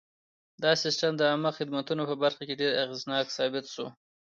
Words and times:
دا 0.63 0.71
سیستم 0.83 1.11
د 1.17 1.21
عامه 1.31 1.51
خدمتونو 1.59 2.03
په 2.09 2.15
برخه 2.23 2.41
کې 2.47 2.59
ډېر 2.61 2.71
اغېزناک 2.83 3.25
ثابت 3.37 3.65
شو. 3.73 3.87